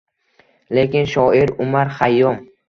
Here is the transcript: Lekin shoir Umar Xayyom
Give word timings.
Lekin 0.77 1.05
shoir 1.11 1.53
Umar 1.67 1.93
Xayyom 2.01 2.43